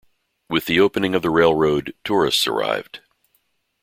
[0.49, 3.01] With the opening of the railroad, tourists arrived.